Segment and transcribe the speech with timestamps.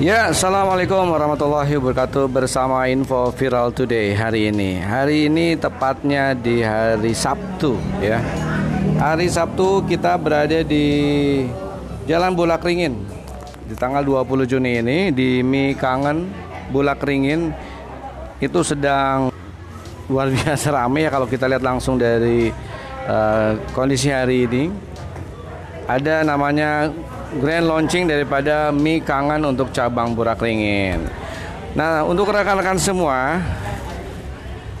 [0.00, 2.24] Ya, Assalamualaikum warahmatullahi wabarakatuh.
[2.32, 4.80] Bersama Info Viral Today hari ini.
[4.80, 8.24] Hari ini tepatnya di hari Sabtu ya.
[8.96, 10.86] Hari Sabtu kita berada di
[12.08, 12.96] Jalan Bulak Ringin.
[13.68, 16.26] Di tanggal 20 Juni ini Di Mi Kangen
[16.74, 17.54] Bulak Ringin
[18.42, 19.30] Itu sedang
[20.10, 22.50] luar biasa ramai ya Kalau kita lihat langsung dari
[23.06, 24.72] uh, kondisi hari ini.
[25.90, 26.90] Ada namanya
[27.38, 31.06] grand launching daripada mie kangen untuk cabang Burak Ringin.
[31.78, 33.38] Nah, untuk rekan-rekan semua,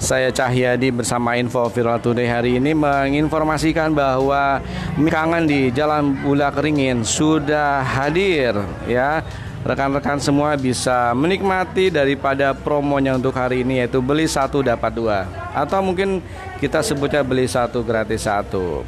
[0.00, 4.58] saya Cahyadi bersama Info Viral Today hari ini menginformasikan bahwa
[4.98, 8.58] mie kangen di Jalan Bulak Ringin sudah hadir
[8.90, 9.22] ya.
[9.60, 15.84] Rekan-rekan semua bisa menikmati daripada promonya untuk hari ini yaitu beli satu dapat dua atau
[15.84, 16.24] mungkin
[16.64, 18.80] kita sebutnya beli satu gratis satu.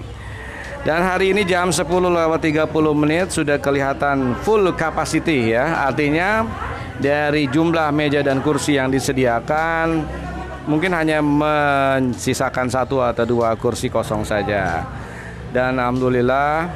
[0.82, 2.66] Dan hari ini jam 10 lewat 30
[2.98, 5.86] menit sudah kelihatan full capacity ya.
[5.86, 6.42] Artinya
[6.98, 10.02] dari jumlah meja dan kursi yang disediakan
[10.66, 14.82] mungkin hanya mensisakan satu atau dua kursi kosong saja.
[15.54, 16.66] Dan alhamdulillah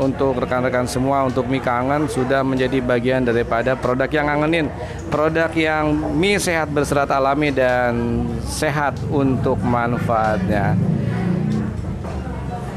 [0.00, 4.72] untuk rekan-rekan semua untuk mie kangen sudah menjadi bagian daripada produk yang ngangenin
[5.12, 10.72] produk yang mie sehat berserat alami dan sehat untuk manfaatnya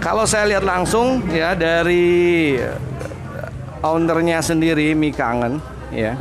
[0.04, 2.60] kalau saya lihat langsung ya dari
[3.80, 5.64] ownernya sendiri mie kangen
[5.96, 6.20] ya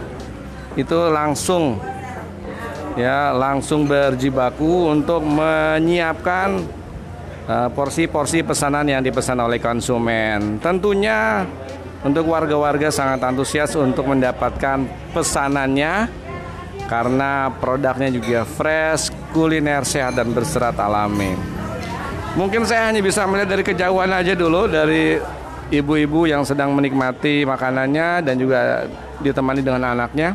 [0.79, 1.83] itu langsung
[2.95, 6.63] ya langsung berjibaku untuk menyiapkan
[7.51, 10.61] uh, porsi-porsi uh, pesanan yang dipesan oleh konsumen.
[10.61, 11.45] Tentunya
[12.03, 16.09] untuk warga-warga sangat antusias untuk mendapatkan pesanannya
[16.89, 21.52] karena produknya juga fresh, kuliner sehat dan berserat alami.
[22.33, 25.21] Mungkin saya hanya bisa melihat dari kejauhan aja dulu dari
[25.69, 28.89] ibu-ibu yang sedang menikmati makanannya dan juga
[29.21, 30.33] ditemani dengan anaknya.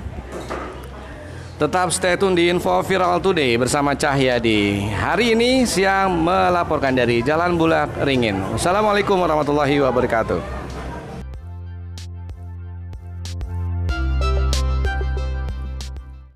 [1.57, 4.93] Tetap stay tune di Info Viral Today bersama Cahyadi.
[4.93, 8.45] Hari ini siang melaporkan dari Jalan Bulak Ringin.
[8.53, 10.66] Assalamualaikum warahmatullahi wabarakatuh.